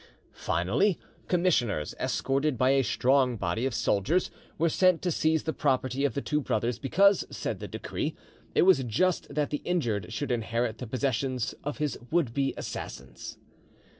Finally, 0.33 0.97
commissioners, 1.27 1.93
escorted 1.99 2.57
by 2.57 2.71
a 2.71 2.81
strong 2.83 3.37
body 3.37 3.67
of 3.67 3.73
soldiers, 3.75 4.31
were 4.57 4.67
sent 4.67 4.99
to 4.99 5.11
seize 5.11 5.43
the 5.43 5.53
property 5.53 6.03
of 6.05 6.15
the 6.15 6.23
two 6.23 6.41
brothers, 6.41 6.79
because, 6.79 7.23
said 7.29 7.59
the 7.59 7.67
decree, 7.67 8.15
it 8.55 8.63
was 8.63 8.83
just 8.85 9.27
that 9.31 9.51
the 9.51 9.61
injured 9.63 10.11
should 10.11 10.31
inherit 10.31 10.79
the 10.79 10.87
possessions 10.87 11.53
of 11.63 11.77
his 11.77 11.99
would 12.09 12.33
be 12.33 12.51
assassins. 12.57 13.37